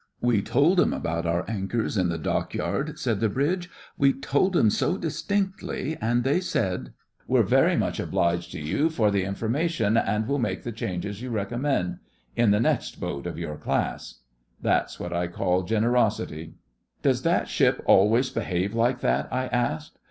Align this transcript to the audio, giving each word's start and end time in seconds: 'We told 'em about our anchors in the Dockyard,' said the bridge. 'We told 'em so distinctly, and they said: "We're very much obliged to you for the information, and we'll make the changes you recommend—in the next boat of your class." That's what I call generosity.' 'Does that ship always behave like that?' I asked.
'We 0.19 0.41
told 0.41 0.79
'em 0.81 0.93
about 0.93 1.27
our 1.27 1.47
anchors 1.47 1.95
in 1.95 2.09
the 2.09 2.17
Dockyard,' 2.17 2.97
said 2.97 3.19
the 3.19 3.29
bridge. 3.29 3.69
'We 3.99 4.13
told 4.13 4.57
'em 4.57 4.71
so 4.71 4.97
distinctly, 4.97 5.95
and 6.01 6.23
they 6.23 6.41
said: 6.41 6.93
"We're 7.27 7.43
very 7.43 7.77
much 7.77 7.99
obliged 7.99 8.51
to 8.53 8.59
you 8.59 8.89
for 8.89 9.11
the 9.11 9.23
information, 9.23 9.97
and 9.97 10.27
we'll 10.27 10.39
make 10.39 10.63
the 10.63 10.71
changes 10.71 11.21
you 11.21 11.29
recommend—in 11.29 12.49
the 12.49 12.59
next 12.59 12.99
boat 12.99 13.27
of 13.27 13.37
your 13.37 13.57
class." 13.57 14.21
That's 14.59 14.99
what 14.99 15.13
I 15.13 15.27
call 15.27 15.61
generosity.' 15.61 16.55
'Does 17.03 17.21
that 17.21 17.47
ship 17.47 17.79
always 17.85 18.31
behave 18.31 18.73
like 18.73 19.01
that?' 19.01 19.29
I 19.31 19.45
asked. 19.49 19.99